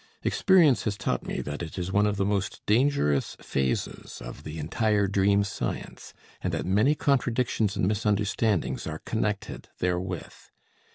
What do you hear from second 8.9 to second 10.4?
connected therewith.